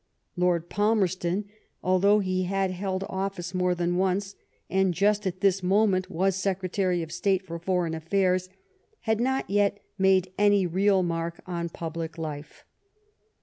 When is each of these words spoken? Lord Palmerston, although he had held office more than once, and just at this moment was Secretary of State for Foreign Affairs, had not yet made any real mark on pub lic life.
Lord 0.35 0.67
Palmerston, 0.67 1.45
although 1.83 2.17
he 2.21 2.45
had 2.45 2.71
held 2.71 3.03
office 3.07 3.53
more 3.53 3.75
than 3.75 3.97
once, 3.97 4.33
and 4.67 4.95
just 4.95 5.27
at 5.27 5.41
this 5.41 5.61
moment 5.61 6.09
was 6.09 6.35
Secretary 6.35 7.03
of 7.03 7.11
State 7.11 7.45
for 7.45 7.59
Foreign 7.59 7.93
Affairs, 7.93 8.49
had 9.01 9.19
not 9.21 9.47
yet 9.47 9.79
made 9.99 10.31
any 10.39 10.65
real 10.65 11.03
mark 11.03 11.39
on 11.45 11.69
pub 11.69 11.97
lic 11.97 12.17
life. 12.17 12.65